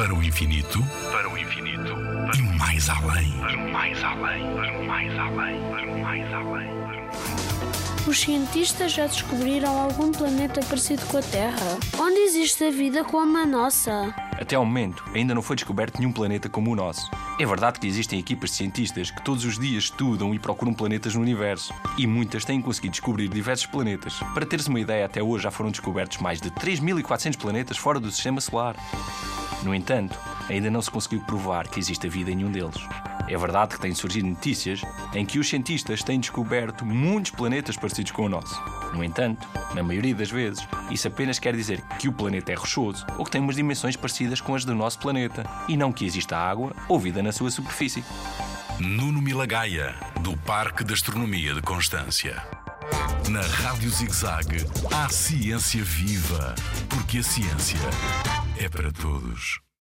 Para 0.00 0.14
o 0.14 0.22
infinito, 0.22 0.82
para 1.12 1.28
o 1.28 1.36
infinito, 1.36 1.94
e 2.34 2.58
mais 2.58 2.88
além. 2.88 3.30
para 3.38 3.54
o 3.54 3.70
mais 3.70 4.02
além, 4.02 4.54
para 4.54 4.78
o 4.78 4.86
mais 4.86 5.18
além, 5.18 5.60
para 5.70 5.92
o 5.92 6.00
mais 6.00 6.32
além, 6.32 6.68
para 6.86 8.10
Os 8.10 8.18
cientistas 8.18 8.92
já 8.92 9.06
descobriram 9.06 9.78
algum 9.78 10.10
planeta 10.10 10.62
parecido 10.62 11.04
com 11.04 11.18
a 11.18 11.22
Terra? 11.22 11.78
Onde 11.98 12.16
existe 12.20 12.64
a 12.64 12.70
vida 12.70 13.04
como 13.04 13.36
a 13.36 13.44
nossa? 13.44 14.14
Até 14.40 14.56
ao 14.56 14.64
momento, 14.64 15.04
ainda 15.14 15.34
não 15.34 15.42
foi 15.42 15.54
descoberto 15.54 15.98
nenhum 15.98 16.12
planeta 16.12 16.48
como 16.48 16.72
o 16.72 16.74
nosso. 16.74 17.10
É 17.38 17.44
verdade 17.44 17.78
que 17.78 17.86
existem 17.86 18.18
equipas 18.18 18.52
de 18.52 18.56
cientistas 18.56 19.10
que 19.10 19.22
todos 19.22 19.44
os 19.44 19.58
dias 19.58 19.84
estudam 19.84 20.34
e 20.34 20.38
procuram 20.38 20.72
planetas 20.72 21.14
no 21.14 21.20
universo. 21.20 21.74
E 21.98 22.06
muitas 22.06 22.46
têm 22.46 22.62
conseguido 22.62 22.92
descobrir 22.92 23.28
diversos 23.28 23.66
planetas. 23.66 24.14
Para 24.32 24.46
teres 24.46 24.66
uma 24.66 24.80
ideia, 24.80 25.04
até 25.04 25.22
hoje 25.22 25.44
já 25.44 25.50
foram 25.50 25.70
descobertos 25.70 26.16
mais 26.22 26.40
de 26.40 26.50
3.400 26.52 27.36
planetas 27.36 27.76
fora 27.76 28.00
do 28.00 28.10
sistema 28.10 28.40
solar. 28.40 28.74
No 29.62 29.74
entanto, 29.74 30.18
ainda 30.48 30.70
não 30.70 30.80
se 30.80 30.90
conseguiu 30.90 31.20
provar 31.20 31.68
que 31.68 31.78
existe 31.78 32.08
vida 32.08 32.30
em 32.30 32.36
nenhum 32.36 32.50
deles. 32.50 32.80
É 33.28 33.36
verdade 33.36 33.74
que 33.74 33.80
têm 33.80 33.94
surgido 33.94 34.26
notícias 34.26 34.82
em 35.14 35.24
que 35.24 35.38
os 35.38 35.48
cientistas 35.48 36.02
têm 36.02 36.18
descoberto 36.18 36.84
muitos 36.84 37.30
planetas 37.30 37.76
parecidos 37.76 38.10
com 38.10 38.24
o 38.24 38.28
nosso. 38.28 38.60
No 38.92 39.04
entanto, 39.04 39.46
na 39.74 39.82
maioria 39.82 40.14
das 40.14 40.30
vezes, 40.30 40.66
isso 40.90 41.06
apenas 41.06 41.38
quer 41.38 41.54
dizer 41.54 41.80
que 41.98 42.08
o 42.08 42.12
planeta 42.12 42.50
é 42.50 42.54
rochoso 42.54 43.06
ou 43.18 43.24
que 43.24 43.30
tem 43.30 43.40
umas 43.40 43.54
dimensões 43.54 43.94
parecidas 43.94 44.40
com 44.40 44.54
as 44.54 44.64
do 44.64 44.74
nosso 44.74 44.98
planeta, 44.98 45.44
e 45.68 45.76
não 45.76 45.92
que 45.92 46.04
exista 46.04 46.36
água 46.36 46.74
ou 46.88 46.98
vida 46.98 47.22
na 47.22 47.30
sua 47.30 47.50
superfície. 47.50 48.02
Nuno 48.80 49.20
Milagaya, 49.20 49.94
do 50.20 50.36
Parque 50.38 50.82
de 50.82 50.94
Astronomia 50.94 51.54
de 51.54 51.62
Constância. 51.62 52.42
Na 53.28 53.42
Rádio 53.42 53.90
ZigZag, 53.90 54.66
há 54.92 55.08
ciência 55.08 55.84
viva, 55.84 56.54
porque 56.88 57.18
a 57.18 57.22
ciência 57.22 57.78
é 58.60 58.68
para 58.68 58.92
todos. 58.92 59.69